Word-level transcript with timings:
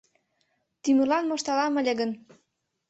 Тӱмырлан 0.81 1.25
мошталам 1.27 1.73
ыле 1.81 1.93
гын 1.99 2.11